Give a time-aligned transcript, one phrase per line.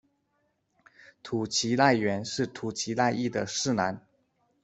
[1.21, 4.03] 土岐赖元是土岐赖艺的四男。